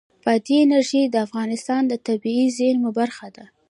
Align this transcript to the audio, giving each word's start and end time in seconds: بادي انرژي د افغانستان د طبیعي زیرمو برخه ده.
بادي 0.25 0.55
انرژي 0.65 1.03
د 1.09 1.15
افغانستان 1.27 1.81
د 1.87 1.93
طبیعي 2.07 2.47
زیرمو 2.57 2.89
برخه 2.99 3.27
ده. 3.35 3.45